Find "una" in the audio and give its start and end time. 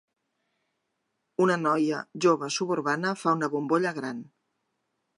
1.45-1.59, 3.41-3.55